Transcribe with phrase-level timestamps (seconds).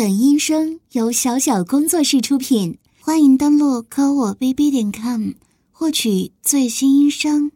[0.00, 5.32] 本音声由小小工作室出品，欢迎登录科我 bb 点 com
[5.70, 7.52] 获取最新音声。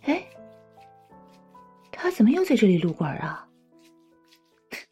[0.00, 0.26] 哎，
[1.92, 3.46] 他怎么又在这里撸管啊？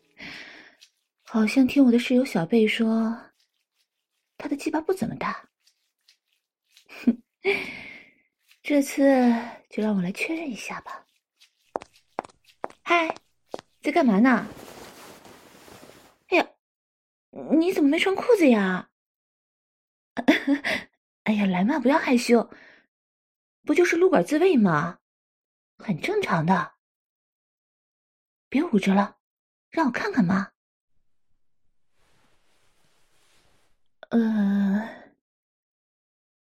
[1.25, 3.17] 好像听我的室友小贝说，
[4.37, 5.49] 他的鸡巴不怎么大。
[7.07, 7.23] 哼，
[8.63, 9.03] 这次
[9.71, 11.03] 就让我来确认一下吧。
[12.83, 13.17] 嗨，
[13.81, 14.47] 在干嘛呢？
[17.59, 18.91] 你怎么没穿裤子呀？
[21.25, 22.51] 哎呀，来嘛，不要害羞，
[23.65, 25.01] 不就是撸管自慰吗？
[25.79, 26.75] 很正常的。
[28.49, 29.19] 别捂着了，
[29.71, 30.53] 让我看看嘛。
[34.11, 34.89] 呃，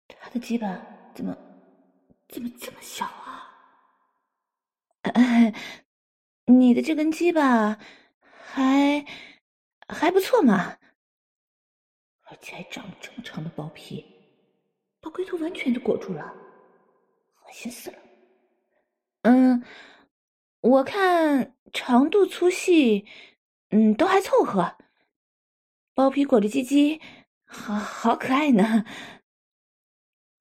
[0.07, 0.81] 他的鸡巴
[1.15, 1.37] 怎么
[2.29, 3.51] 怎么这么小啊？
[5.15, 5.53] 哎，
[6.47, 7.77] 你的这根鸡巴
[8.45, 9.05] 还
[9.89, 10.79] 还不错嘛。
[12.29, 14.05] 而且还长了这么长的包皮，
[15.01, 17.99] 把龟头完全的裹住了，恶心死了。
[19.23, 19.65] 嗯，
[20.61, 23.07] 我看长度粗细，
[23.71, 24.77] 嗯，都还凑合。
[25.95, 27.01] 包皮裹着鸡鸡，
[27.45, 28.85] 好好可爱呢。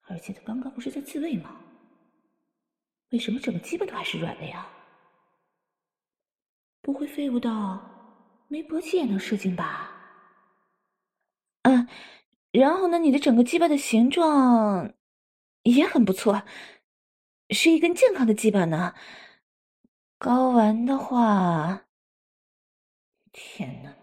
[0.07, 1.61] 而且他刚刚不是在自慰吗？
[3.09, 4.67] 为什么整个鸡巴都还是软的呀？
[6.81, 7.51] 不会废物到
[8.55, 9.91] 没勃起也能射精吧？
[11.63, 11.89] 嗯，
[12.53, 14.93] 然后呢，你的整个鸡巴的形状
[15.63, 16.41] 也很不错，
[17.49, 18.95] 是一根健康的鸡巴呢。
[20.19, 21.85] 睾丸的话，
[23.33, 23.93] 天哪，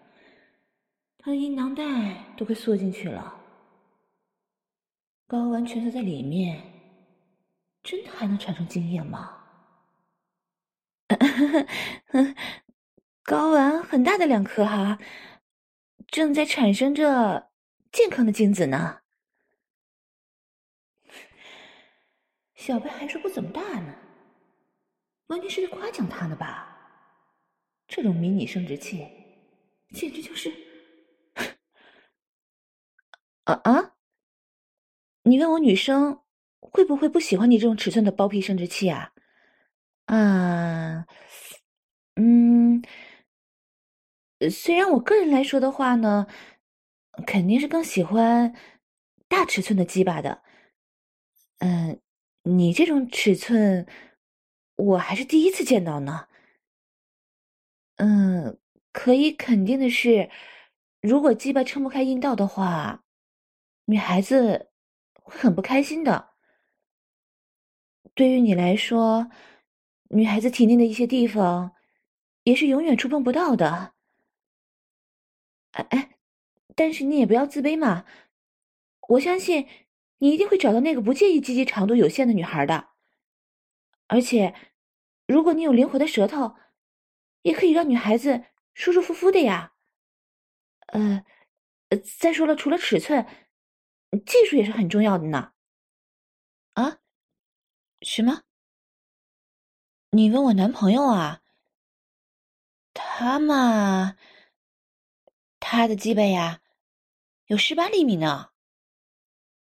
[1.17, 3.35] 他的阴囊袋都快缩进去了，
[5.29, 6.63] 睾丸蜷缩在里面，
[7.83, 9.39] 真的还能产生精液吗？
[13.33, 14.99] 睾丸很大的两颗哈，
[16.09, 17.51] 正在产生着。
[17.91, 19.01] 健康的精子呢？
[22.55, 23.95] 小贝还说不怎么大呢，
[25.29, 26.69] 完全是在夸奖他呢吧？
[27.87, 29.07] 这种迷你生殖器，
[29.95, 30.53] 简直就是
[33.45, 33.95] 啊啊！
[35.23, 36.23] 你问我女生
[36.61, 39.13] 会不会不喜欢你这种尺寸的包皮生殖器啊？
[40.07, 41.07] 啊，
[42.17, 42.83] 嗯，
[44.51, 46.27] 虽然我个人来说的话呢。
[47.27, 48.57] 肯定是更喜欢
[49.29, 50.43] 大尺寸的鸡巴的，
[51.59, 52.01] 嗯，
[52.45, 53.87] 你这种尺寸
[54.77, 56.27] 我还是第一次见到呢。
[57.97, 58.59] 嗯，
[58.93, 60.31] 可以肯定的是，
[61.03, 63.05] 如果鸡巴撑不开阴道的话，
[63.85, 64.71] 女孩子
[65.13, 66.31] 会很不开心的。
[68.15, 69.31] 对于你来说，
[70.09, 71.73] 女孩子体内的一些地方
[72.45, 73.93] 也是永远触碰不到的。
[75.73, 76.19] 哎哎。
[76.75, 78.07] 但是你也不要自卑嘛，
[79.09, 79.69] 我相信
[80.19, 82.89] 你一定会找到那个不介意鸡鸡长度有限的女孩的。
[84.09, 84.55] 而且，
[85.27, 86.57] 如果你有灵活的舌头，
[87.43, 89.75] 也可以让女孩子舒舒服服的呀。
[90.87, 91.25] 呃，
[92.21, 93.27] 再说了，除了尺寸，
[94.25, 95.53] 技术也是很重要的呢。
[96.73, 97.01] 啊？
[98.01, 98.43] 什么？
[100.11, 101.43] 你问我男朋友啊？
[102.95, 104.17] 他嘛，
[105.73, 106.61] 他的鸡巴呀。
[107.47, 108.51] 有十八厘米呢，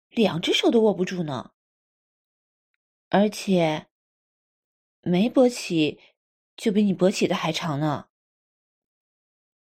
[0.09, 1.53] 两只手都握不住呢，
[3.07, 3.87] 而且
[4.99, 6.01] 没勃起
[6.57, 8.09] 就比你勃起的还长呢。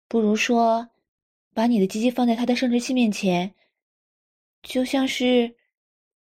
[0.09, 0.91] 不如说，
[1.55, 3.55] 把你的鸡鸡放在他的生殖器面前，
[4.61, 5.57] 就像是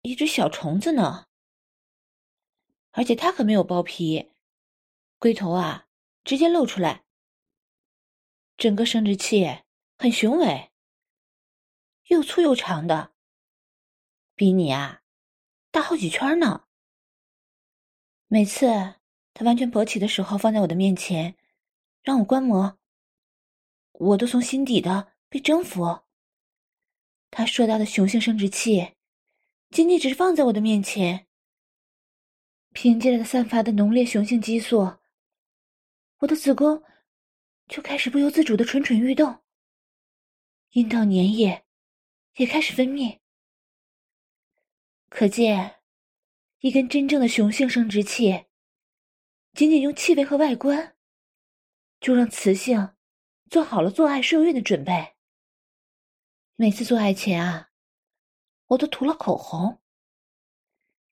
[0.02, 1.26] 一只小虫子呢。
[2.92, 4.30] 而且他可没有包皮，
[5.18, 5.88] 龟头啊
[6.22, 7.04] 直接露出来，
[8.56, 9.62] 整个生殖器
[9.98, 10.70] 很雄伟。
[12.08, 13.12] 又粗又长的，
[14.34, 15.02] 比你啊
[15.70, 16.66] 大好几圈呢。
[18.28, 18.66] 每次
[19.32, 21.36] 他完全勃起的时候放在我的面前，
[22.02, 22.78] 让我观摩，
[23.92, 26.03] 我都从心底的被征服。
[27.30, 28.92] 他硕大的雄性生殖器，
[29.71, 31.26] 仅仅只是放在我的面前，
[32.72, 34.98] 凭借着他散发的浓烈雄性激素，
[36.18, 36.82] 我的子宫
[37.66, 39.42] 就开始不由自主的蠢蠢欲动，
[40.76, 41.64] 阴道粘液。
[42.34, 43.18] 也开始分泌，
[45.08, 45.76] 可见，
[46.58, 48.44] 一根真正的雄性生殖器，
[49.54, 50.94] 仅仅用气味和外观，
[51.98, 52.94] 就让雌性
[53.48, 55.14] 做好了做爱受孕的准备。
[56.56, 57.70] 每次做爱前啊，
[58.66, 59.80] 我都涂了口红，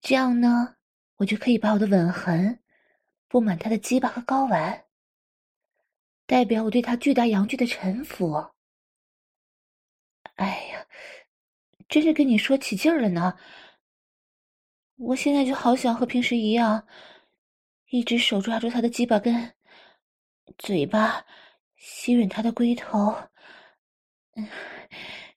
[0.03, 0.77] 这样呢，
[1.17, 2.63] 我就可以把我的吻痕
[3.29, 4.85] 布满他的鸡巴和睾丸。
[6.27, 8.54] 代表我对他巨大阳具的臣服。
[10.37, 10.87] 哎呀，
[11.89, 13.39] 真是跟你说起劲儿了呢！
[14.97, 16.87] 我现在就好想和平时一样，
[17.91, 19.55] 一只手抓住他的鸡巴根，
[20.59, 21.25] 嘴巴
[21.77, 23.15] 吸吮他的龟头，
[24.35, 24.49] 嗯，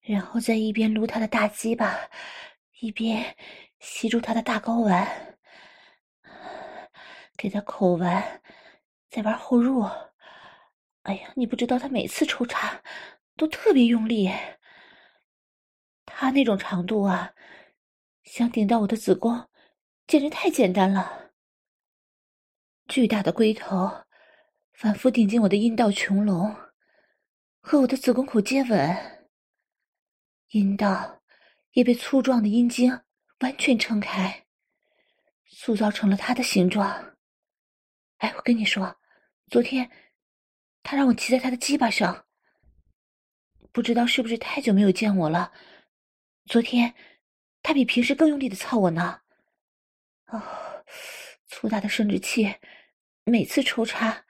[0.02, 1.96] 然后再一边撸他的大鸡巴，
[2.80, 3.36] 一边
[3.80, 5.38] 吸住他的大睾丸，
[7.38, 8.42] 给他口完，
[9.10, 9.88] 再玩后入。
[11.04, 12.82] 哎呀，你不知道他每次抽插
[13.36, 14.32] 都特别用力。
[16.20, 17.32] 他那种长度啊，
[18.24, 19.48] 想顶到我的子宫，
[20.08, 21.32] 简直太简单了。
[22.88, 23.88] 巨大的龟头
[24.74, 26.56] 反复顶进我的阴道穹隆，
[27.60, 29.30] 和我的子宫口接吻，
[30.50, 31.22] 阴道
[31.74, 32.92] 也被粗壮的阴茎
[33.42, 34.44] 完全撑开，
[35.46, 37.16] 塑造成了他的形状。
[38.18, 38.98] 哎，我跟你说，
[39.52, 39.88] 昨天
[40.82, 42.26] 他让我骑在他的鸡巴上，
[43.72, 45.54] 不知道是不是太久没有见我了。
[46.48, 46.94] 昨天，
[47.62, 49.20] 他比平时更用力的操我呢。
[50.28, 50.42] 哦，
[51.46, 52.56] 粗大的生殖器，
[53.26, 54.26] 每次抽插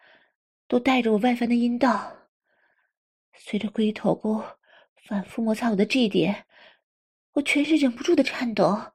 [0.67, 2.17] 都带着我外翻的阴道。
[3.35, 4.43] 随着龟头沟
[5.05, 6.47] 反复摩擦我的这一点，
[7.33, 8.93] 我全身忍不住的颤抖，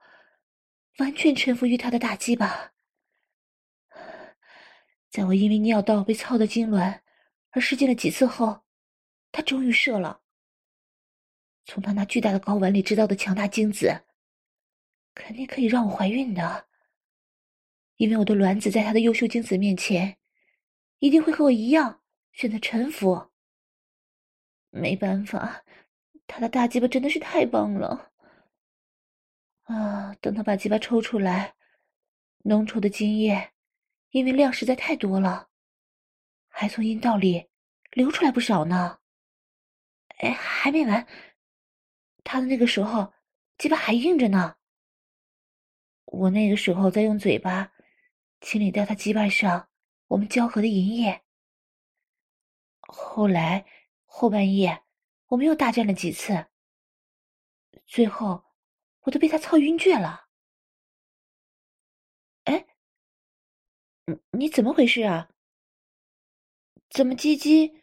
[0.99, 2.73] 完全臣服于他的大鸡巴。
[5.11, 7.01] 在我因为尿道被操的痉挛
[7.51, 8.65] 而失禁了几次后，
[9.31, 10.22] 他终于射了。
[11.65, 14.05] 从他那巨大的睾丸里知道的强大精子，
[15.15, 16.67] 肯定可以让我怀孕的。
[17.97, 20.17] 因为我的卵子在他的优秀精子面前，
[20.99, 23.31] 一定会和我一样选择臣服。
[24.71, 25.63] 没办法，
[26.27, 28.11] 他的大鸡巴真的是太棒了。
[29.63, 31.55] 啊，等他把鸡巴抽出来，
[32.39, 33.53] 浓稠的精液，
[34.11, 35.49] 因为量实在太多了，
[36.49, 37.49] 还从阴道里
[37.93, 38.99] 流出来不少呢。
[40.19, 41.07] 哎，还没完。
[42.25, 43.13] 他的那个时候，
[43.59, 44.57] 鸡巴还硬着呢。
[46.05, 47.73] 我那个时候在用嘴巴
[48.41, 49.69] 清理掉他鸡巴上
[50.09, 51.23] 我们交合的淫液。
[52.81, 53.67] 后来
[54.05, 54.83] 后半夜，
[55.27, 56.47] 我们又大战了几次，
[57.87, 58.45] 最后
[59.01, 60.29] 我都被他操晕厥了。
[62.45, 62.67] 哎，
[64.07, 65.31] 你你怎么回事啊？
[66.91, 67.83] 怎么鸡鸡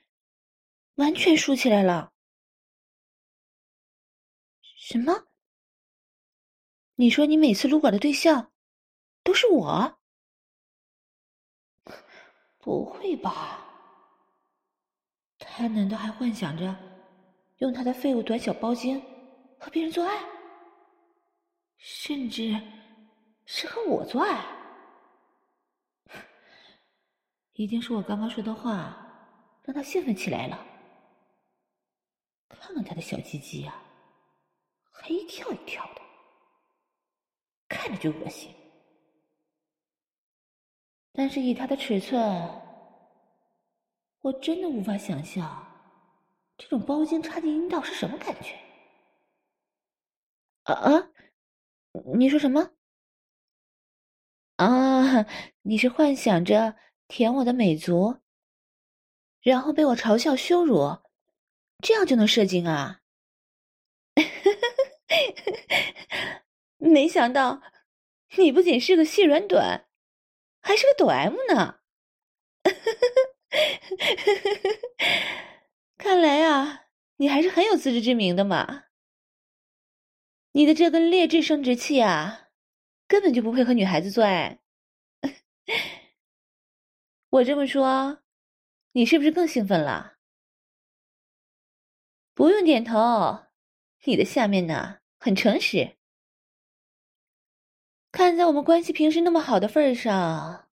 [0.95, 2.13] 完全竖起来了？
[4.89, 5.27] 什么？
[6.95, 8.51] 你说你每次撸管的对象
[9.23, 9.99] 都是我？
[12.57, 13.63] 不会吧？
[15.37, 16.75] 他难道还幻想着
[17.59, 18.99] 用他的废物短小包茎
[19.59, 20.25] 和别人做爱？
[21.77, 22.59] 甚至
[23.45, 24.43] 是和我做爱？
[27.53, 28.97] 一定是我刚刚说的话
[29.65, 30.65] 让他兴奋起来了。
[32.47, 33.83] 看看他的小鸡鸡呀！
[35.01, 36.01] 还一跳一跳的，
[37.67, 38.53] 看着就恶心。
[41.13, 42.19] 但是以他的尺寸，
[44.21, 45.65] 我真的无法想象
[46.57, 48.57] 这种包茎插进阴道是什么感觉。
[50.63, 51.11] 啊啊！
[52.15, 52.71] 你说什么？
[54.57, 55.25] 啊！
[55.63, 56.75] 你是幻想着
[57.07, 58.19] 舔我的美足，
[59.41, 60.99] 然后被我嘲笑羞辱，
[61.81, 62.98] 这样就能射精啊？
[66.77, 67.61] 没想到，
[68.37, 69.87] 你不仅是个细软短，
[70.61, 71.79] 还是个抖 M 呢。
[75.97, 76.85] 看来啊，
[77.17, 78.85] 你还是很有自知之明的嘛。
[80.53, 82.49] 你的这根劣质生殖器啊，
[83.07, 84.59] 根本就不配和女孩子做爱。
[87.29, 88.23] 我这么说，
[88.93, 90.17] 你是不是更兴奋了？
[92.33, 93.45] 不用点头，
[94.05, 95.97] 你的下面呢，很诚实。
[98.11, 100.69] 看在我们关系平时那么好的份上，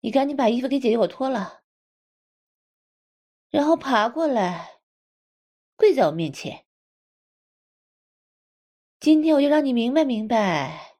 [0.00, 1.62] 你赶紧把衣服给姐姐我脱了，
[3.48, 4.80] 然后爬过来，
[5.76, 6.66] 跪在我面前。
[8.98, 10.98] 今天我就让你明白明白，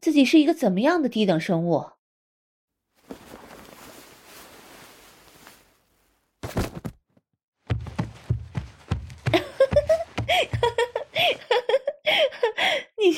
[0.00, 1.99] 自己是一个怎么样的低等生物。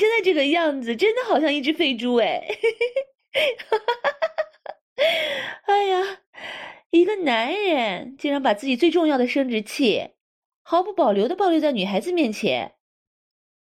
[0.03, 2.43] 现在这个样子，真的好像一只肥猪哎！
[5.63, 6.19] 哎呀，
[6.89, 10.09] 一个男人竟然把自己最重要的生殖器
[10.61, 12.75] 毫不保留的暴露在女孩子面前，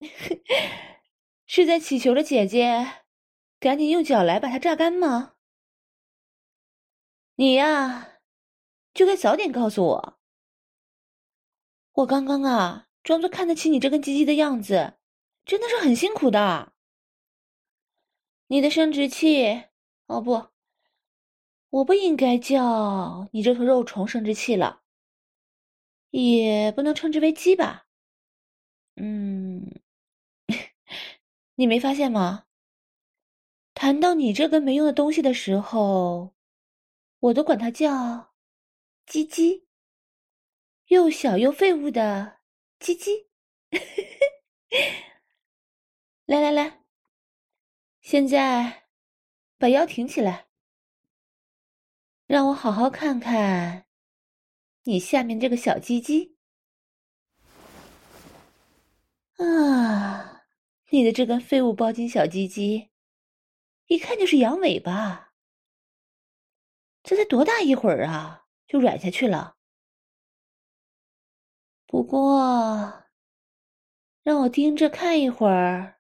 [1.47, 3.05] 是在祈求着姐姐
[3.61, 5.35] 赶紧用脚来把它榨干吗？
[7.37, 8.19] 你呀，
[8.93, 10.19] 就该早点告诉我。
[11.93, 14.95] 我刚刚啊，装作看得起你这根鸡鸡的样子，
[15.47, 16.75] 真的是很辛苦的。
[18.49, 19.65] 你的生殖器，
[20.07, 20.49] 哦不，
[21.71, 24.83] 我不应该叫你这坨肉虫生殖器了，
[26.11, 27.87] 也不能称之为鸡吧？
[28.97, 29.81] 嗯，
[31.55, 32.47] 你没发现吗？
[33.73, 36.35] 谈到你这根没用的东西的时候，
[37.21, 38.35] 我都管它叫
[39.07, 39.67] “鸡鸡”，
[40.89, 42.41] 又小又废物的
[42.81, 43.29] “鸡鸡”。
[46.27, 46.81] 来来来，
[48.01, 48.89] 现在
[49.59, 50.49] 把腰挺起来，
[52.27, 53.87] 让我好好看看
[54.83, 56.37] 你下面这个小鸡鸡。
[59.37, 60.43] 啊，
[60.91, 62.91] 你的这根废物包茎小鸡鸡！
[63.87, 65.33] 一看就是阳痿吧？
[67.05, 69.59] 这才多大一会儿啊，就软下去了。
[71.87, 73.05] 不过，
[74.25, 75.96] 让我盯着看一会儿，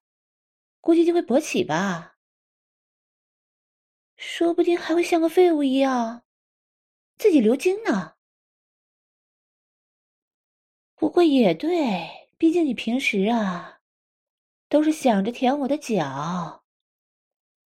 [0.87, 2.17] 估计就会勃起吧。
[4.17, 6.23] 说不定还会像个废物一样，
[7.19, 8.15] 自己流精呢。
[10.95, 13.81] 不过也对，毕竟你平时啊，
[14.69, 16.65] 都是想着舔我的脚。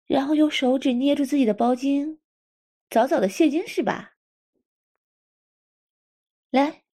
[0.04, 2.20] 然后用手指捏住自己的包茎，
[2.90, 4.18] 早早的泄精是吧？
[6.50, 6.84] 来，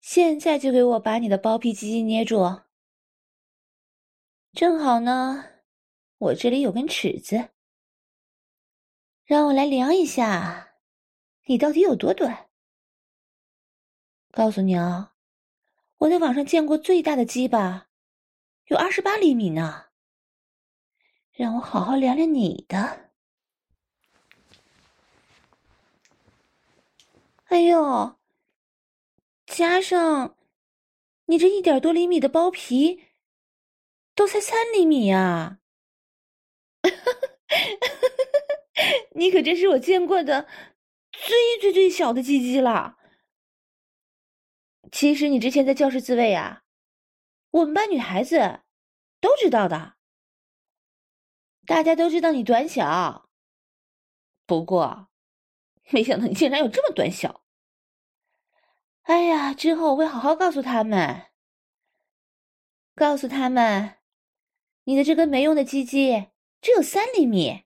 [0.00, 2.67] 现在就给我把你的包皮鸡鸡捏住。
[4.54, 5.44] 正好呢，
[6.18, 7.50] 我这里有根尺子，
[9.24, 10.74] 让我来量一下，
[11.44, 12.48] 你到底有多短。
[14.30, 15.14] 告诉你啊，
[15.98, 17.88] 我在网上见过最大的鸡巴，
[18.66, 19.86] 有二十八厘米呢。
[21.32, 23.12] 让我好好量量你的。
[27.44, 28.16] 哎呦，
[29.46, 30.36] 加上
[31.26, 33.04] 你这一点多厘米的包皮，
[34.18, 35.60] 都才三厘米呀！
[39.14, 40.48] 你可真是我见过的
[41.12, 42.98] 最最最小的鸡鸡了。
[44.90, 46.64] 其实你之前在教室自慰啊，
[47.52, 48.62] 我们班女孩子
[49.20, 49.94] 都知道的。
[51.64, 53.30] 大家都知道你短小，
[54.46, 55.10] 不过，
[55.92, 57.44] 没想到你竟然有这么短小。
[59.02, 61.26] 哎呀，之后我会好好告诉他们，
[62.96, 63.97] 告诉他们，
[64.88, 66.28] 你的这根没用的鸡鸡
[66.62, 67.64] 只有三厘米，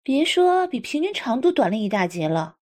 [0.00, 2.60] 别说比平均长度短了一大截了，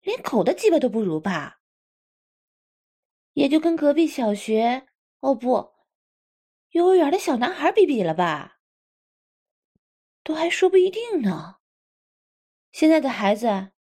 [0.00, 1.60] 连狗的鸡巴都不如吧？
[3.34, 4.88] 也就跟隔壁小学，
[5.18, 5.74] 哦不，
[6.70, 8.60] 幼儿园的小男孩比比了吧？
[10.24, 11.56] 都还说不一定呢。
[12.72, 13.72] 现在的孩子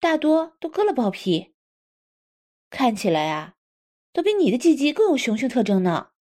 [0.00, 1.54] 大多都割了包皮，
[2.70, 3.56] 看起来啊，
[4.14, 6.12] 都比你的鸡鸡更有雄性特征呢。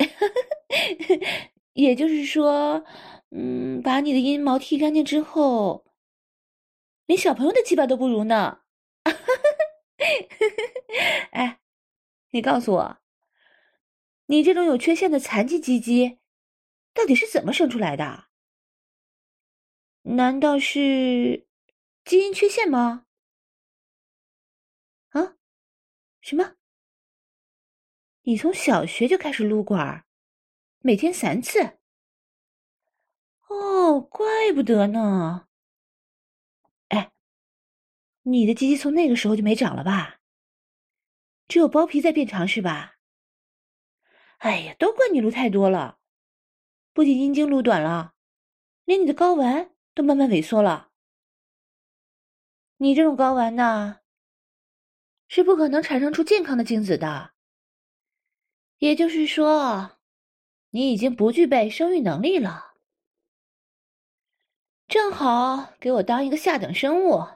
[1.74, 2.84] 也就是说，
[3.30, 5.84] 嗯，把你的阴毛剃干净之后，
[7.06, 8.60] 连小朋友的鸡巴都不如呢。
[11.32, 11.60] 哎，
[12.30, 12.98] 你告诉我，
[14.26, 16.18] 你这种有缺陷的残疾鸡鸡。
[16.92, 18.24] 到底是怎么生出来的？
[20.02, 21.46] 难道是
[22.04, 23.06] 基因缺陷吗？
[25.10, 25.36] 啊？
[26.20, 26.56] 什么？
[28.22, 30.04] 你从小学就开始撸管，
[30.80, 31.78] 每天三次？
[33.48, 35.48] 哦，怪不得呢。
[36.88, 37.12] 哎，
[38.22, 40.20] 你的鸡鸡从那个时候就没长了吧？
[41.48, 42.96] 只有包皮在变长是吧？
[44.38, 45.98] 哎呀，都怪你撸太多了。
[46.92, 48.14] 不仅阴茎撸短了，
[48.84, 50.90] 连你的睾丸都慢慢萎缩了。
[52.76, 54.00] 你这种睾丸呢，
[55.26, 57.29] 是不可能产生出健康的精子的。
[58.80, 59.98] 也就是说，
[60.70, 62.72] 你已经不具备生育能力了。
[64.88, 67.28] 正好给我当一个下等生物，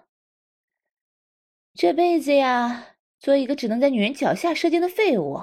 [1.75, 5.39] 这辈子呀，做一个只能在女人脚下射精的废物。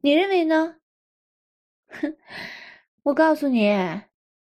[0.00, 0.80] 你认为呢？
[1.88, 2.16] 哼，
[3.04, 3.68] 我告诉你，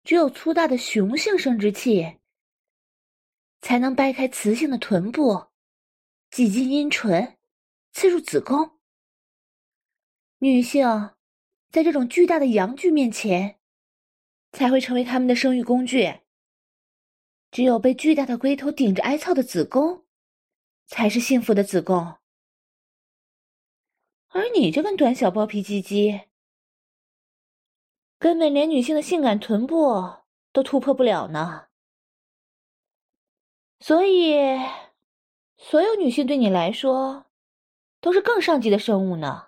[0.06, 2.20] 只有粗大的雄性生殖器，
[3.60, 5.48] 才能掰开雌性的臀部，
[6.32, 7.38] 挤进阴唇，
[7.92, 8.73] 刺入子宫。
[10.44, 10.86] 女性
[11.72, 13.62] 在这种巨大的阳具面前，
[14.52, 16.20] 才会成为他们的生育工具。
[17.50, 20.04] 只有被巨大的龟头顶着挨操的子宫，
[20.86, 22.18] 才是幸福的子宫。
[24.32, 26.24] 而你这根短小包皮鸡鸡。
[28.20, 30.14] 根本连女性的性感臀部
[30.52, 31.68] 都突破不了呢。
[33.80, 34.60] 所以，
[35.58, 37.28] 所有女性对你来说
[38.02, 39.48] 都是更上级的生物呢。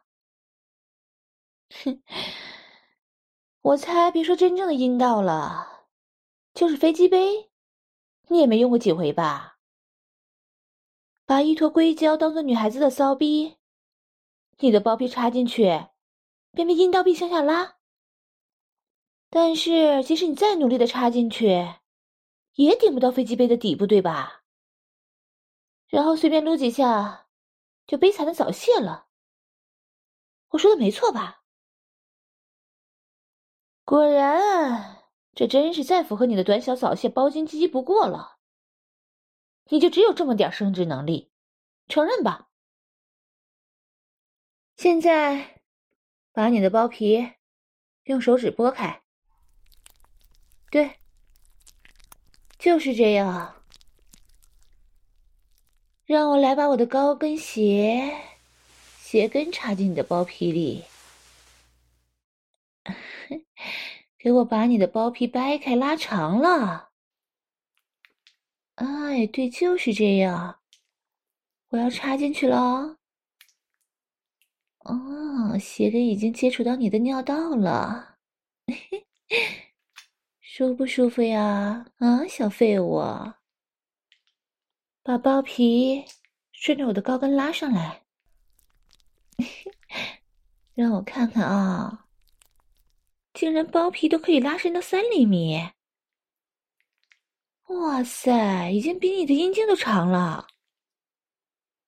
[1.69, 2.01] 哼，
[3.61, 5.87] 我猜别说真正的阴道了，
[6.53, 7.49] 就是飞机杯，
[8.27, 9.57] 你也没用过几回吧？
[11.25, 13.57] 把一坨硅胶当做女孩子的骚逼，
[14.59, 15.87] 你的包皮插进去，
[16.51, 17.77] 便被阴道壁向下拉。
[19.31, 21.47] 但是，即使你再努力的插进去，
[22.53, 24.43] 也顶不到飞机杯的底部，对吧？
[25.87, 27.27] 然后随便撸几下，
[27.87, 29.07] 就悲惨的早泄了。
[30.49, 31.43] 我说的没错吧？
[33.85, 35.03] 果然，
[35.35, 38.39] 这真是再符合你的短小早泄、包茎鸡鸡不过了。
[39.65, 41.31] 你就只有这么点生殖能力，
[41.87, 42.49] 承认吧。
[44.75, 45.61] 现在，
[46.33, 47.33] 把你的包皮
[48.05, 49.03] 用手指拨开。
[50.71, 50.99] 对，
[52.57, 53.63] 就是这样。
[56.05, 58.19] 让我来把我的高跟鞋
[58.99, 60.83] 鞋跟插进你的包皮里，
[64.17, 66.91] 给我把你的包皮掰开拉长了。
[68.75, 70.59] 哎，对，就是这样。
[71.69, 72.97] 我要插进去了。
[74.79, 78.17] 哦，鞋跟已经接触到你的尿道了。
[80.41, 81.85] 舒不舒服呀？
[81.97, 83.01] 啊，小废物，
[85.03, 86.05] 把包皮
[86.51, 88.03] 顺着我的高跟拉上来，
[90.73, 92.04] 让我看看啊！
[93.35, 95.69] 竟然包皮都可以拉伸到三厘米！
[97.67, 100.47] 哇塞，已经比你的阴茎都长了！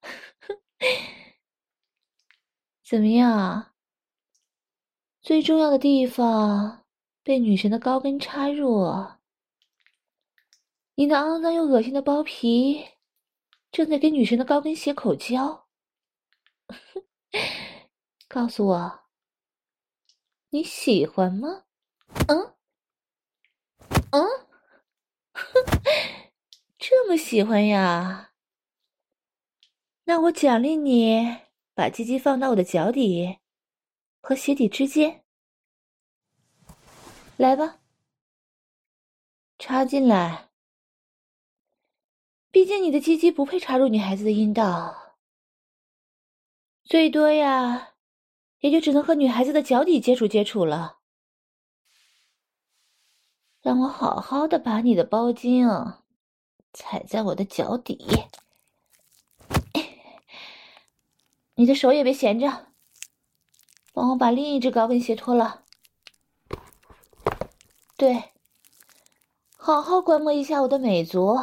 [2.84, 3.74] 怎么样？
[5.22, 6.84] 最重要的地方。
[7.24, 9.06] 被女神的高跟插入，
[10.96, 12.86] 你那肮脏又恶心的包皮
[13.70, 15.68] 正在给女神的高跟鞋口交。
[18.30, 19.00] 告诉我，
[20.50, 21.64] 你喜欢吗？
[22.30, 22.56] 嗯
[24.12, 24.26] 嗯，
[26.80, 28.32] 这么喜欢呀？
[30.06, 31.38] 那我奖励你，
[31.74, 33.40] 把鸡鸡放到我的脚底
[34.22, 35.26] 和鞋底之间。
[37.36, 37.82] 来吧，
[39.60, 40.50] 插进来。
[42.50, 45.18] 毕竟你的鸡鸡不配插入女孩子的阴道，
[46.86, 47.97] 最多呀，
[48.60, 50.98] 也就只能和女孩子的脚底接触接触了。
[53.62, 55.68] 让我好好的把你的包茎
[56.72, 58.00] 踩在我的脚底，
[61.56, 62.68] 你的手也别闲着，
[63.94, 65.64] 帮我把另一只高跟鞋脱了。
[67.98, 68.32] 对，
[69.58, 71.38] 好好观摩一下我的美足，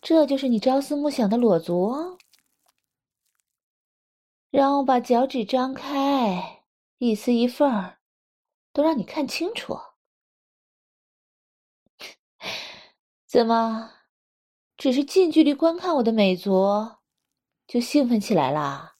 [0.00, 2.18] 这就是你朝思暮想的裸足哦。
[4.60, 6.66] 让我把脚趾张开，
[6.98, 7.98] 一丝一缝儿
[8.74, 9.80] 都让你看清楚。
[13.26, 13.90] 怎么，
[14.76, 16.96] 只是近距离观看我的美足，
[17.66, 18.96] 就兴奋起来了？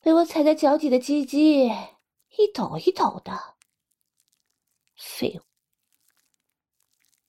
[0.00, 1.68] 被我踩在脚底的鸡鸡
[2.36, 3.54] 一抖一抖的。
[4.96, 5.42] 废物，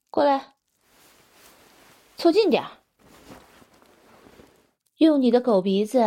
[0.10, 0.56] 过来，
[2.18, 2.72] 凑近点儿，
[4.96, 6.00] 用你的狗鼻子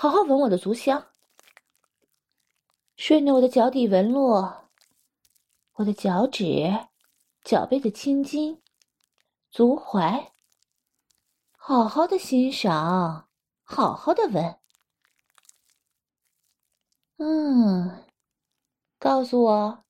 [0.00, 1.08] 好好闻我的足香，
[2.96, 4.28] 顺着我的脚底纹路，
[5.72, 6.86] 我的脚趾、
[7.42, 8.62] 脚背的青筋、
[9.50, 10.30] 足踝，
[11.50, 13.28] 好好的欣赏，
[13.64, 14.60] 好好的闻。
[17.16, 18.04] 嗯，
[19.00, 19.84] 告诉我。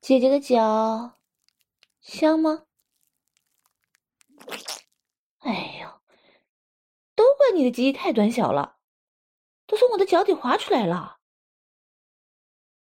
[0.00, 1.12] 姐姐的脚
[2.00, 2.64] 香吗？
[5.38, 5.81] 哎呀，
[7.52, 8.78] 你的鸡鸡太短小了，
[9.66, 11.20] 都从我的脚底滑出来了。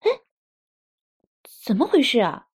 [0.01, 0.23] 哎，
[1.65, 2.49] 怎么回事啊？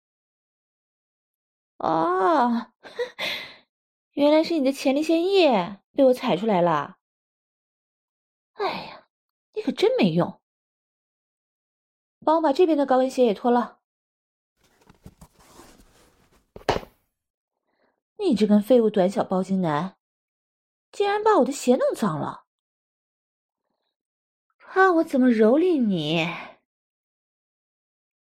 [1.78, 2.72] 哦，
[4.12, 6.98] 原来是你的前列腺液被我踩出来了。
[8.52, 9.08] 哎呀，
[9.54, 10.40] 你可真没用！
[12.24, 13.80] 帮我把这边的高跟鞋也脱了。
[18.18, 19.96] 你这根废物短小包茎男，
[20.92, 22.44] 竟然把我的鞋弄脏了！
[24.58, 26.26] 看我怎么蹂躏你！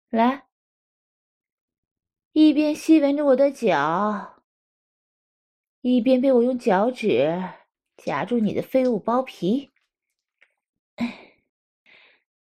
[0.10, 0.48] 来，
[2.34, 4.44] 一边吸闻着我的脚，
[5.82, 7.54] 一边被我用脚趾
[7.98, 9.72] 夹住你的废物包皮。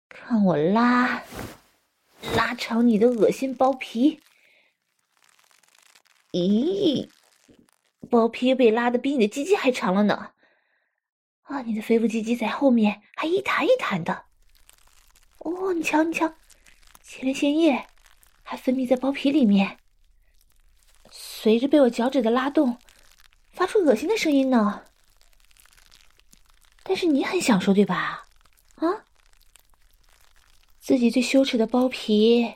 [0.08, 1.24] 看我拉，
[2.36, 4.22] 拉长你的恶心包皮。
[6.32, 7.10] 咦，
[8.06, 10.32] 包皮被拉的比你的鸡鸡还长了呢！
[11.44, 14.26] 啊，你的肥腹鸡鸡在后面还一弹一弹的。
[15.40, 16.34] 哦，你瞧，你瞧，
[17.04, 17.86] 前列腺液
[18.42, 19.78] 还分泌在包皮里面，
[21.12, 22.80] 随着被我脚趾的拉动，
[23.52, 24.86] 发出恶心的声音呢。
[26.84, 28.26] 但是你很享受，对吧？
[28.76, 29.06] 啊，
[30.80, 32.56] 自己最羞耻的包皮，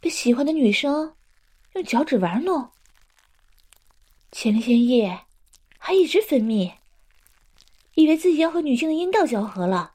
[0.00, 1.16] 被喜欢的女生
[1.74, 2.72] 用脚趾玩弄，
[4.32, 5.26] 前列腺液
[5.78, 6.74] 还一直分泌，
[7.94, 9.94] 以为自己要和女性的阴道交合了。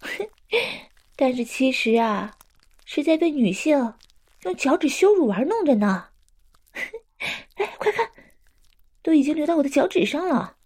[1.16, 2.38] 但是其实啊，
[2.84, 3.94] 是在被女性
[4.42, 6.10] 用脚趾羞辱玩弄着呢。
[7.56, 8.10] 哎，快看，
[9.02, 10.56] 都已经流到我的脚趾上了。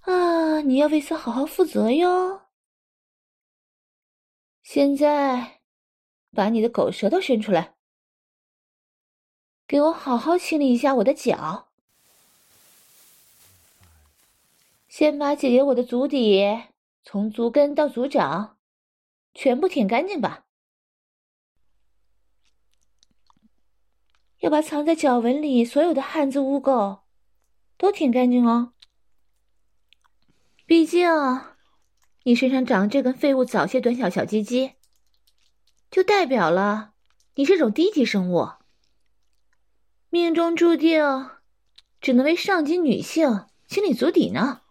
[0.00, 2.42] 啊，你要为此好好负责哟。
[4.62, 5.60] 现在，
[6.32, 7.74] 把你的狗舌头伸出来，
[9.66, 11.68] 给我好好清理一下我的脚。
[14.88, 16.64] 先把姐姐我的足底，
[17.02, 18.56] 从足跟到足掌。
[19.36, 20.44] 全部舔干净吧，
[24.38, 27.00] 要把藏在脚纹里所有的汗渍污垢
[27.76, 28.74] 都舔干净哦。
[30.66, 31.10] 毕竟
[32.22, 34.74] 你身上长这根废物早泄短小小鸡鸡，
[35.90, 36.94] 就代表了
[37.34, 38.50] 你是种低级生物，
[40.14, 41.28] 命中注定
[42.00, 44.62] 只能为上级女性清理足底呢。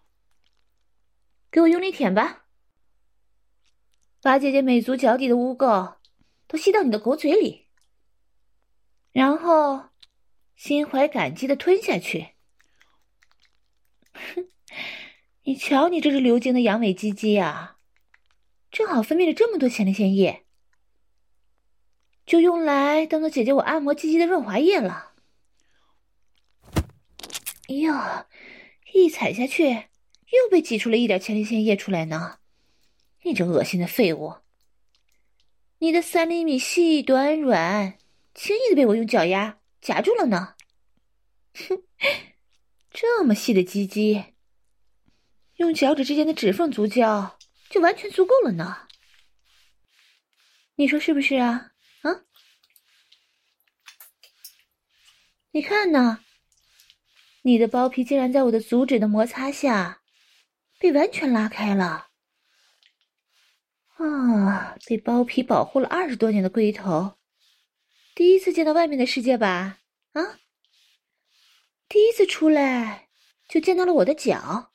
[1.51, 2.45] 给我用力舔吧。
[4.21, 5.95] 把姐姐美足脚底的污垢
[6.47, 7.65] 都吸到你的狗嘴里，
[9.11, 9.89] 然后
[10.55, 12.29] 心怀感激的吞下去。
[14.13, 14.47] 哼，
[15.43, 17.75] 你瞧你这只流经的阳痿鸡鸡啊，
[18.71, 20.45] 正好分泌了这么多前列腺液，
[22.25, 25.09] 就用来当做姐姐我按摩鸡鸡的润滑液了。
[27.69, 27.93] 哎呦，
[28.93, 32.39] 一踩下去又被挤出了一点前列腺液出来呢。
[33.23, 34.35] 你这恶心的废物！
[35.79, 37.97] 你的三厘米细短软，
[38.33, 40.55] 轻易的被我用脚丫夹住了呢。
[41.53, 41.83] 哼，
[42.91, 44.33] 这么细的鸡鸡，
[45.55, 48.87] 用脚趾之间的指缝足交就完全足够了呢。
[50.75, 51.71] 你说是不是啊？
[52.01, 52.25] 啊？
[55.51, 56.19] 你看呢？
[57.43, 60.01] 你的包皮竟然在我的足趾的摩擦下
[60.79, 62.07] 被完全拉开了。
[63.97, 64.75] 啊！
[64.85, 67.13] 被包皮保护了二十多年的龟头，
[68.15, 69.79] 第一次见到外面的世界吧？
[70.13, 70.39] 啊！
[71.87, 73.07] 第一次出来
[73.47, 74.71] 就见到了我的脚，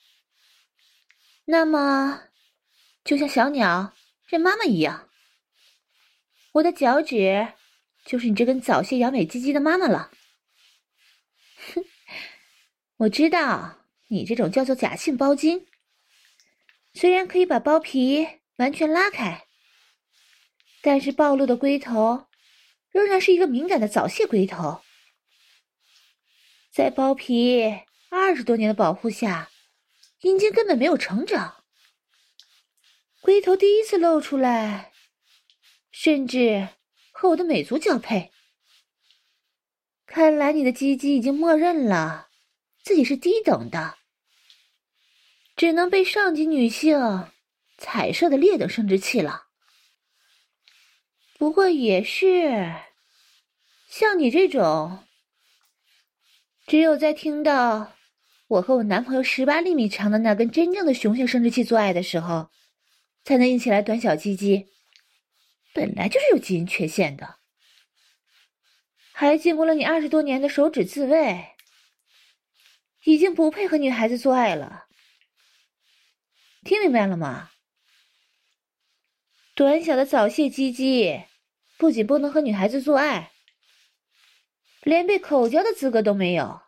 [1.47, 2.23] 那么
[3.05, 3.93] 就像小鸟
[4.27, 5.11] 认妈妈一样，
[6.53, 7.55] 我的脚趾
[8.05, 10.11] 就是你这根早泄阳痿鸡鸡的妈妈了。
[12.99, 15.67] 我知道你这种叫做假性包茎，
[16.95, 18.29] 虽然可以把包皮。
[18.59, 19.47] 完全拉开，
[20.83, 22.27] 但是暴露的龟头
[22.91, 24.81] 仍然是一个敏感的早泄龟头，
[26.73, 29.49] 在包皮二十多年的保护下，
[30.23, 31.63] 阴茎根本没有成长，
[33.21, 34.91] 龟头第一次露出来，
[35.93, 36.71] 甚至
[37.13, 38.33] 和我的美足交配。
[40.05, 42.28] 看来你的鸡鸡已经默认了
[42.83, 43.97] 自己是低等的，
[45.57, 47.31] 只能被上级女性。
[47.81, 49.45] 彩色的劣等生殖器了，
[51.39, 52.75] 不过也是，
[53.89, 55.05] 像你这种，
[56.67, 57.93] 只有在听到
[58.49, 62.51] 我和我男朋友十八厘米长的那根真正的雄性生殖器做爱的时候，
[63.23, 64.67] 才能硬起来短小鸡鸡，
[65.73, 67.37] 本来就是有基因缺陷的，
[69.13, 71.47] 还经过了你二十多年的手指自慰，
[73.09, 74.85] 已经不配和女孩子做爱了，
[76.63, 77.51] 听明白了吗？
[79.55, 81.25] 短小的早泄鸡鸡，
[81.79, 83.33] 不仅不能和女孩子做爱，
[84.83, 86.61] 连被口交的资格都没有。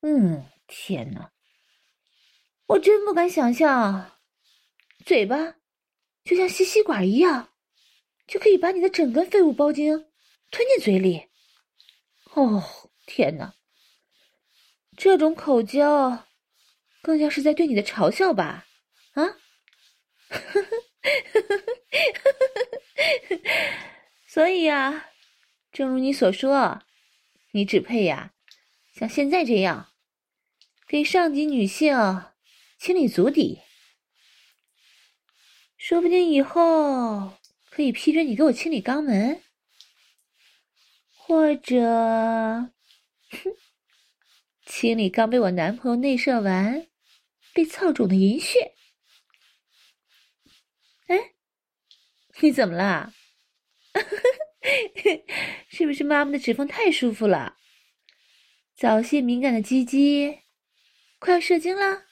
[0.00, 1.30] 嗯，天哪，
[2.68, 4.18] 我真不敢想象，
[5.04, 5.56] 嘴巴
[6.24, 7.52] 就像吸吸管一样，
[8.26, 9.92] 就可以把你的整根废物包茎
[10.50, 11.28] 吞进嘴里。
[12.32, 12.64] 哦，
[13.04, 13.54] 天哪，
[14.96, 16.26] 这种口交，
[17.02, 18.66] 更像是在对你的嘲笑吧？
[19.12, 19.24] 啊？
[20.28, 20.70] 呵呵。
[24.26, 25.10] 所以呀，
[25.72, 26.82] 正如你所说，
[27.52, 28.32] 你只配呀，
[28.94, 29.92] 像现在这样，
[30.86, 32.24] 给上级女性
[32.78, 33.60] 清理足底。
[35.76, 37.32] 说不定以后
[37.70, 39.42] 可以批准你给我清理肛门，
[41.16, 42.72] 或者，哼，
[44.74, 46.86] 清理刚被我男朋友内射完
[47.52, 48.72] 被操肿的银穴。
[51.08, 51.34] 哎，
[52.40, 53.12] 你怎么了？
[55.68, 57.58] 是不是妈妈的指缝太舒服了？
[58.74, 60.38] 早泄敏感的鸡鸡
[61.18, 62.04] 快要射精了？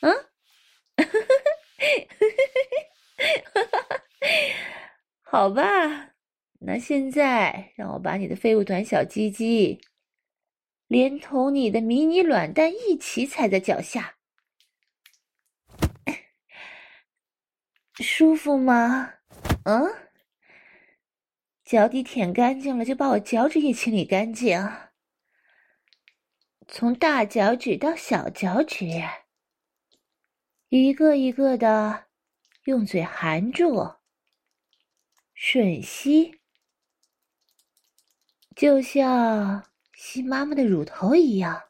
[0.00, 0.10] 啊？
[5.22, 6.14] 好吧，
[6.62, 9.80] 那现在让我把你的废物短小鸡鸡，
[10.88, 14.16] 连同你的迷你卵蛋一起踩在脚下，
[17.94, 19.14] 舒服吗？
[19.64, 20.08] 嗯？
[21.62, 24.66] 脚底舔干净了，就把我脚趾也清理干净，
[26.66, 28.86] 从大脚趾到小脚趾，
[30.70, 32.06] 一个一个的
[32.64, 33.96] 用嘴含住，
[35.36, 36.40] 吮吸，
[38.56, 39.67] 就像
[40.00, 41.60] 吸妈妈的乳头一样，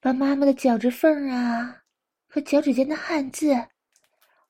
[0.00, 1.84] 把妈妈的脚趾缝啊
[2.26, 3.68] 和脚趾间的汗渍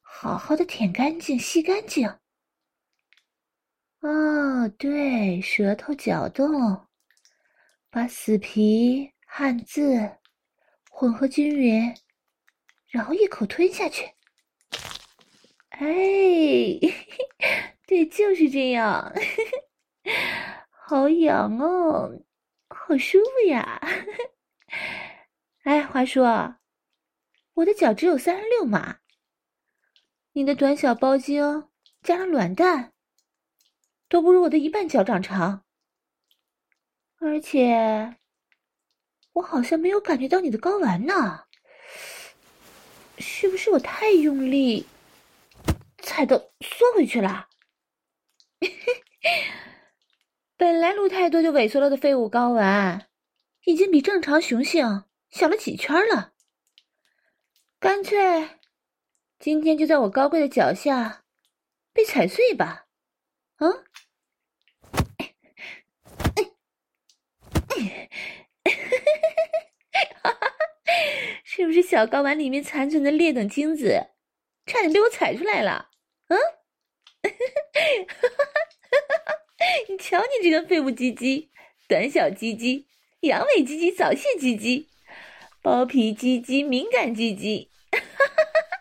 [0.01, 2.09] 好好的舔干净、吸干净。
[4.01, 6.87] 哦，对，舌头搅动，
[7.91, 10.17] 把死皮、汗渍
[10.91, 11.95] 混合均匀，
[12.89, 14.11] 然后一口吞下去。
[15.69, 15.85] 哎，
[17.87, 19.13] 对，就是这样，
[20.91, 22.21] 好痒哦，
[22.69, 23.81] 好舒服呀。
[25.63, 26.57] 哎，话说，
[27.55, 28.99] 我的脚只有三十六码，
[30.33, 31.41] 你的短小包茎
[32.03, 32.93] 加上卵蛋。
[34.09, 35.65] 都不如我的一半脚掌长，
[37.21, 38.17] 而且
[39.35, 41.45] 我好像没有感觉到你的睾丸呢，
[43.19, 44.89] 是不是我太用力，
[45.99, 47.49] 踩到缩回去了？
[50.61, 53.07] 本来露太多就萎缩了的废物睾丸，
[53.65, 56.35] 已经比正常雄性小了几圈了。
[57.79, 58.59] 干脆
[59.39, 61.25] 今天就在我高贵的脚下
[61.95, 62.89] 被踩碎吧。
[63.57, 63.69] 啊，
[71.43, 74.09] 是不是小睾丸里面残存的劣等精子，
[74.67, 75.89] 差点被我踩出来了？
[76.29, 76.39] 嗯，
[79.89, 81.51] 你瞧你这个废物鸡鸡，
[81.87, 82.87] 短小鸡鸡，
[83.21, 84.89] 阳痿鸡鸡，早泄鸡鸡，
[85.61, 87.69] 包皮鸡鸡，敏感鸡鸡，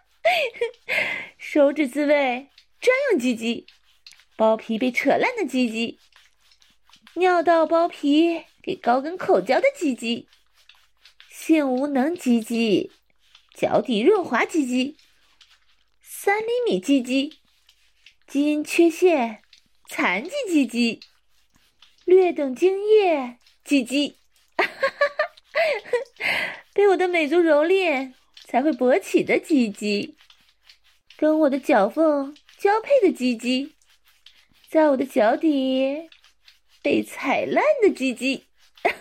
[1.37, 2.47] 手指自慰
[2.79, 3.65] 专用鸡鸡。
[4.37, 5.99] 包皮被扯烂的鸡鸡，
[7.15, 10.29] 尿道包皮给高跟口交的鸡鸡，
[11.29, 12.89] 性无能鸡鸡，
[13.53, 14.95] 脚底润滑鸡鸡，
[16.01, 17.33] 三厘米鸡鸡，
[18.27, 19.41] 基因缺陷
[19.91, 20.99] 残疾鸡鸡，
[22.05, 24.19] 略等精液鸡鸡，
[26.73, 28.13] 被我的美足蹂躏
[28.45, 30.15] 才会勃起的鸡鸡，
[31.17, 33.75] 跟我的脚缝交配的鸡鸡。
[34.69, 36.07] 在我的脚底
[36.83, 38.45] 被踩烂的鸡鸡，
[38.83, 38.93] 啊！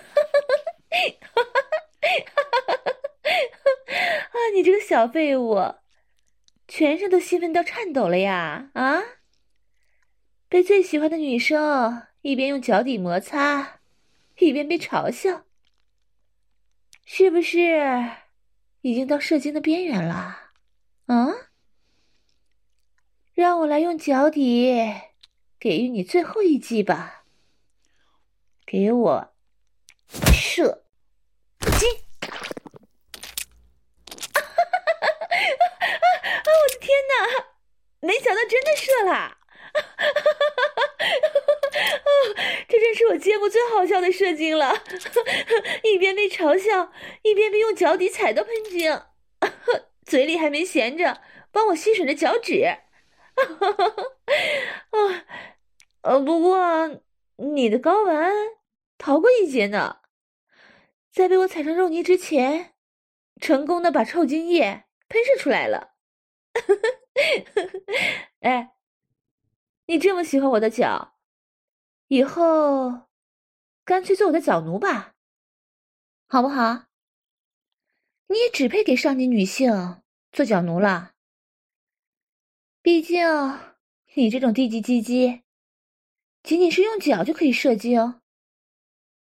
[4.54, 5.74] 你这个小废物，
[6.66, 8.70] 全身都兴奋到颤抖了呀！
[8.72, 9.02] 啊！
[10.48, 13.80] 被最喜欢的女生一边用脚底摩擦，
[14.38, 15.44] 一边被嘲笑，
[17.04, 18.12] 是不是
[18.80, 20.52] 已经到射精的边缘了？
[21.06, 21.28] 啊！
[23.34, 24.94] 让我来用脚底。
[25.60, 27.24] 给予你最后一击吧，
[28.64, 29.34] 给我
[30.32, 30.84] 射
[31.80, 31.90] 精！
[32.20, 32.28] 啊
[34.30, 35.08] 哈哈哈哈
[36.06, 36.46] 啊！
[36.46, 37.12] 我的天哪，
[37.98, 39.37] 没想到真的射了！
[39.98, 42.08] 啊哈哈哈哈啊！
[42.68, 44.74] 这真是我见过最好笑的射精了，
[45.82, 49.02] 一边被嘲笑，一边被用脚底踩到喷精，
[50.06, 52.64] 嘴里还没闲着帮我吸吮着脚趾。
[53.34, 53.94] 哈哈哈！
[54.90, 55.24] 啊，
[56.02, 57.00] 呃，不过
[57.36, 58.32] 你的睾丸
[58.96, 59.98] 逃过一劫呢，
[61.12, 62.74] 在被我踩成肉泥之前，
[63.40, 65.94] 成功的把臭精液喷射出来了。
[68.40, 68.70] 哎，
[69.90, 71.16] 你这么喜欢我的脚，
[72.08, 73.08] 以后
[73.86, 75.14] 干脆做我的脚奴吧，
[76.28, 76.88] 好不好？
[78.26, 81.14] 你也只配给上级女性做脚奴了。
[82.82, 83.26] 毕竟，
[84.12, 85.42] 你这种低级鸡鸡，
[86.42, 88.20] 仅仅是用脚就可以射精，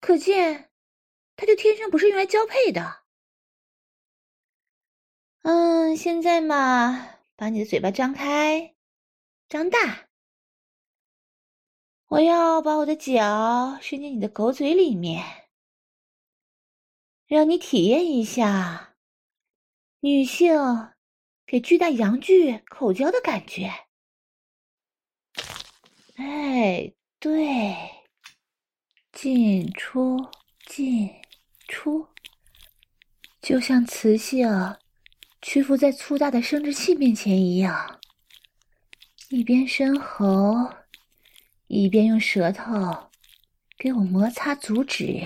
[0.01, 0.69] 可见，
[1.37, 3.03] 它就天生不是用来交配的。
[5.43, 8.75] 嗯，现在嘛，把你的嘴巴张开，
[9.47, 10.09] 张大，
[12.11, 15.23] 我要把我的脚伸进你的狗嘴里面，
[17.25, 18.95] 让你体验一下
[20.01, 20.53] 女性
[21.45, 23.71] 给巨大阳具口交的感觉。
[26.15, 27.77] 哎，对，
[29.13, 30.17] 进出
[30.65, 31.09] 进
[31.69, 32.09] 出，
[33.41, 34.49] 就像雌性
[35.41, 38.01] 屈服在粗大的生殖器面前一样，
[39.29, 40.73] 一边伸喉，
[41.73, 43.09] 一边用舌头
[43.77, 45.23] 给我摩擦足趾。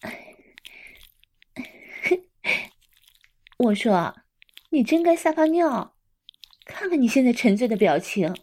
[3.58, 4.16] 我说，
[4.70, 5.94] 你真该撒泡尿，
[6.64, 8.34] 看看你现在沉醉的表情。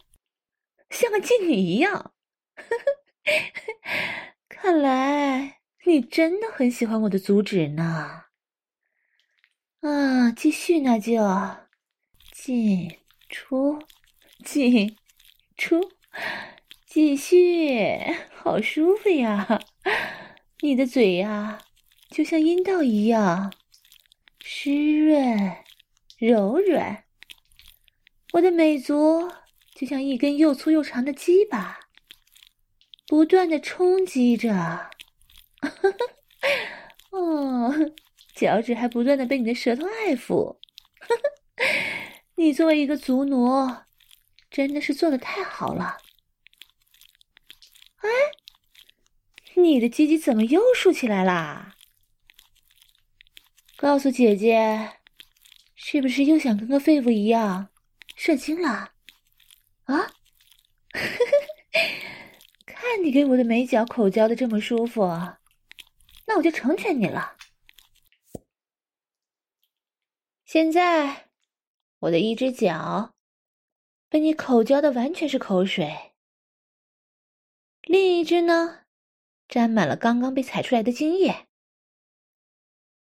[0.91, 2.13] 像个妓女一样，
[4.47, 8.25] 看来你真的很喜欢我的足趾呢。
[9.79, 11.15] 啊，继续那就
[12.31, 13.81] 进出
[14.45, 14.95] 进
[15.57, 15.91] 出，
[16.85, 17.97] 继续，
[18.33, 19.59] 好舒服呀！
[20.61, 21.59] 你的嘴呀，
[22.09, 23.53] 就像阴道一样
[24.39, 25.55] 湿润
[26.17, 27.03] 柔软，
[28.33, 29.31] 我的美足。
[29.75, 31.79] 就像一根又粗又长的鸡巴，
[33.07, 34.89] 不断的冲击着，
[37.11, 37.73] 哦，
[38.35, 40.57] 脚趾还不断的被你的舌头爱抚，
[42.35, 43.73] 你作为一个足奴，
[44.51, 45.95] 真的是做的太好了。
[47.99, 48.09] 哎，
[49.55, 51.75] 你的鸡鸡怎么又竖起来啦？
[53.75, 54.99] 告诉姐姐，
[55.75, 57.69] 是不是又想跟个废物一样
[58.15, 58.93] 射精了？
[59.83, 60.11] 啊，
[62.65, 65.07] 看你给我的美脚口交的这么舒服，
[66.27, 67.37] 那我就成全你了。
[70.45, 71.29] 现在，
[71.99, 73.13] 我的一只脚
[74.09, 76.08] 被你口交的完全是口水，
[77.89, 78.85] 另一只呢，
[79.47, 81.47] 沾满了刚刚被踩出来的精液。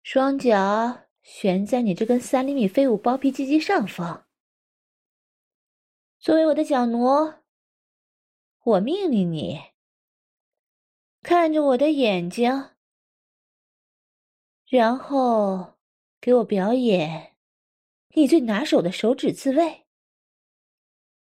[0.03, 4.27] 双脚悬在你这根三厘米飞舞包皮鸡鸡上方。
[6.19, 7.35] 作为我的脚奴，
[8.63, 9.61] 我命令你
[11.21, 12.71] 看着我的眼睛，
[14.65, 15.77] 然后
[16.19, 17.37] 给我表演
[18.15, 19.87] 你最拿手的手指自慰。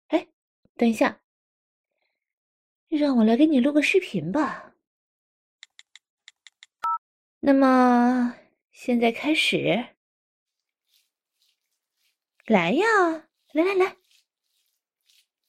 [0.07, 0.29] 哎，
[0.77, 1.21] 等一下，
[2.87, 4.73] 让我来给你录个视频吧。
[7.39, 8.35] 那么
[8.71, 9.95] 现在开始，
[12.45, 12.85] 来呀，
[13.51, 13.97] 来来来。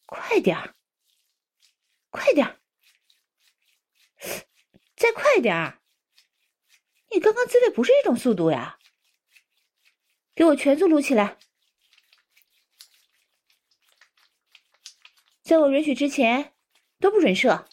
[0.06, 0.74] 快点儿，
[2.10, 2.60] 快点儿，
[4.96, 5.82] 再快点儿！
[7.10, 8.78] 你刚刚自慰不是这种速度呀！
[10.34, 11.38] 给我全速录起来，
[15.42, 16.54] 在我允许之前
[17.00, 17.66] 都不准射。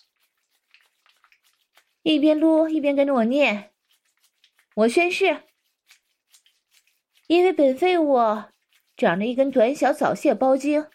[2.04, 3.72] 一边撸一边跟着我念
[4.76, 5.44] ：“我宣誓，
[7.28, 8.18] 因为本废物
[8.96, 10.86] 长着一根短小早泄包茎。”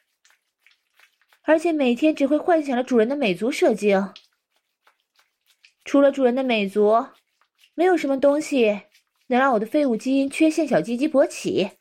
[1.43, 4.15] 而且每天只会幻想着主人的美足射精，
[5.85, 7.09] 除了主人的美足，
[7.75, 8.83] 没有什么东西
[9.27, 11.73] 能让我的废物基因缺陷小鸡鸡勃起，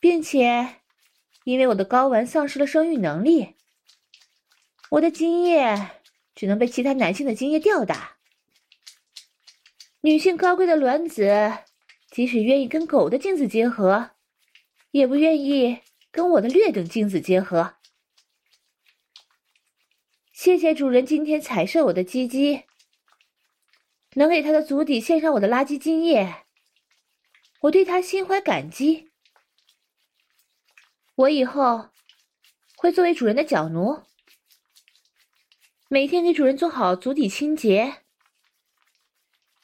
[0.00, 0.76] 并且，
[1.44, 3.56] 因为我的睾丸丧失了生育能力，
[4.90, 5.90] 我的精液
[6.34, 8.16] 只能被其他男性的精液吊打。
[10.00, 11.52] 女性高贵的卵子，
[12.10, 14.12] 即使愿意跟狗的精子结合，
[14.92, 17.74] 也不愿意跟我的劣等精子结合。
[20.32, 22.62] 谢谢主人今天采射我的鸡鸡，
[24.14, 26.44] 能给他的足底献上我的垃圾精液，
[27.62, 29.10] 我对他心怀感激。
[31.16, 31.90] 我以后
[32.76, 34.00] 会作为主人的脚奴，
[35.88, 38.02] 每天给主人做好足底清洁。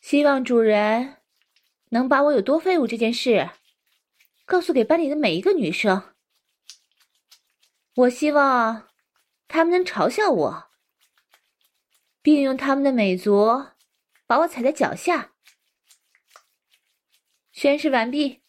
[0.01, 1.19] 希望主人
[1.91, 3.51] 能把我有多废物这件事
[4.45, 6.15] 告诉给班里的每一个女生。
[7.97, 8.89] 我希望。
[9.47, 10.71] 他们能嘲笑我，
[12.23, 13.67] 并用他们的美足
[14.27, 15.35] 把我踩在脚下。
[17.53, 18.43] 宣誓完毕。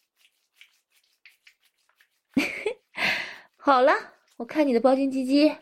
[3.56, 3.92] 好了，
[4.38, 5.54] 我看你的包茎鸡鸡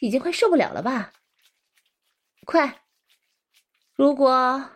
[0.00, 1.12] 已经快受不了了吧？
[2.50, 2.82] 快！
[3.92, 4.70] 如果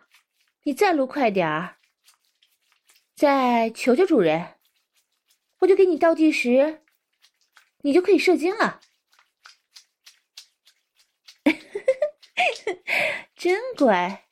[0.64, 1.79] 你再录快点儿，
[3.16, 4.59] 再求求主人，
[5.61, 6.83] 我就给你倒计时，
[7.79, 8.83] 你就可以射精了。
[13.35, 14.29] 真乖，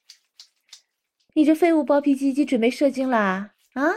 [1.32, 3.54] 你这废物包皮鸡鸡准备射精啦？
[3.72, 3.90] 啊？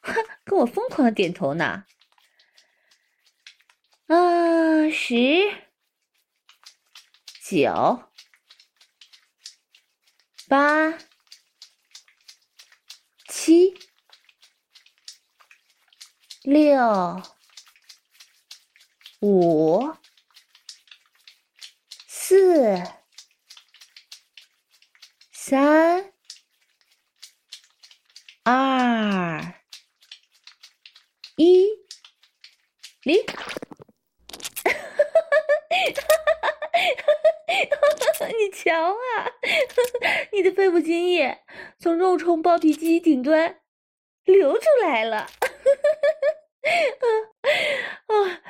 [0.00, 1.84] 哈， 跟我疯狂的点头呢。
[4.06, 5.14] 啊，十
[7.54, 8.02] 九、
[10.48, 10.98] 八、
[13.28, 13.78] 七、
[16.42, 17.22] 六、
[19.20, 19.94] 五、
[22.08, 22.82] 四、
[25.30, 26.12] 三、
[28.42, 29.62] 二、
[31.36, 31.68] 一，
[33.04, 33.24] 零。
[33.24, 36.53] 哈哈哈哈哈！
[38.36, 39.30] 你瞧啊，
[40.32, 41.44] 你的肺部精液
[41.78, 43.60] 从肉虫包皮肌顶端
[44.24, 45.28] 流出来了。
[48.06, 48.42] 啊，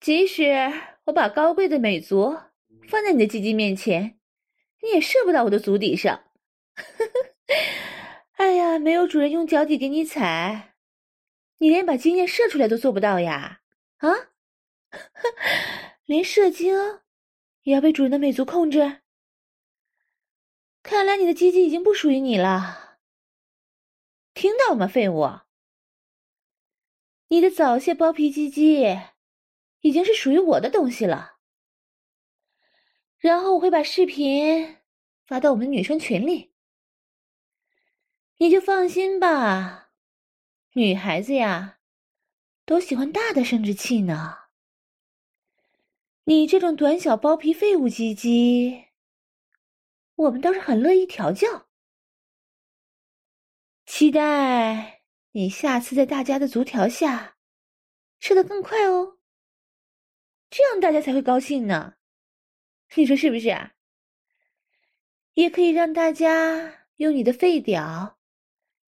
[0.00, 0.72] 即使
[1.06, 2.36] 我把高贵的美足
[2.88, 4.18] 放在你的鸡鸡面前，
[4.82, 6.24] 你也射不到我的足底上。
[8.36, 10.74] 哎呀，没有主人用脚底给你踩，
[11.58, 13.60] 你连把精液射出来都做不到呀！
[13.98, 14.28] 啊，
[16.04, 17.00] 连射精。
[17.68, 19.02] 也要被主人的美足控制。
[20.82, 22.96] 看来你的鸡鸡已经不属于你了。
[24.32, 25.40] 听到了吗，废物？
[27.28, 28.98] 你的早泄包皮鸡鸡
[29.82, 31.40] 已经是属于我的东西了。
[33.18, 34.78] 然后我会把视频
[35.26, 36.54] 发到我们女生群里。
[38.38, 39.90] 你就放心吧，
[40.72, 41.80] 女孩子呀，
[42.64, 44.47] 都喜欢大的生殖器呢。
[46.28, 48.88] 你这种短小包皮废物鸡鸡，
[50.14, 51.70] 我们倒是很乐意调教。
[53.86, 57.38] 期待你下次在大家的足条下
[58.18, 59.16] 射得更快哦，
[60.50, 61.94] 这样大家才会高兴呢。
[62.96, 63.72] 你说是不是啊？
[65.32, 68.18] 也可以让大家用你的废屌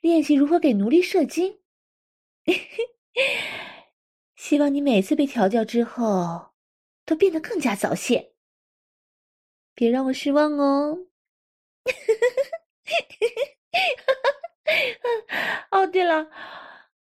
[0.01, 1.61] 练习如何给奴隶射精。
[4.37, 6.50] 希望你每次被调教之后。
[7.11, 8.35] 都变得更加早泄，
[9.75, 11.09] 别让我失望哦。
[15.73, 16.31] 哦，对了，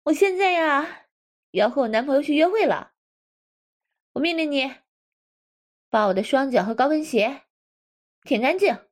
[0.06, 1.06] 我现在呀
[1.52, 2.94] 要和我男朋友去约会了，
[4.14, 4.78] 我命令你
[5.92, 7.44] 把我的双脚和高跟鞋
[8.24, 8.88] 舔干净，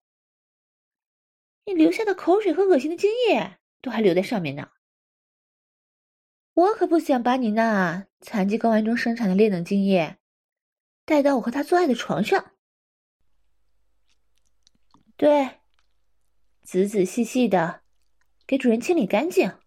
[1.66, 4.70] 你留下的口水和恶心的精液都还留在上面呢。
[6.54, 10.20] 我可不想把你那残疾睾丸中生产的劣等精液。
[11.08, 12.52] 带到我和他做爱的床上，
[15.16, 15.62] 对，
[16.64, 17.82] 仔仔细细的
[18.46, 19.58] 给主人清理干净。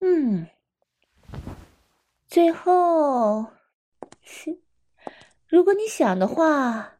[0.00, 0.48] 嗯，
[2.26, 3.52] 最后，
[5.46, 6.98] 如果你想的话，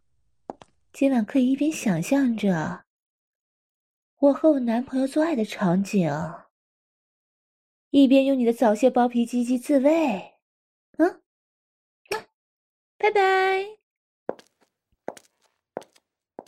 [0.93, 2.85] 今晚可以一边想象着
[4.21, 6.09] 我和我男朋友做爱的场景。
[7.91, 10.35] 一边用你的早泄包皮鸡鸡自慰，
[10.99, 11.21] 嗯，
[12.99, 13.80] 拜拜。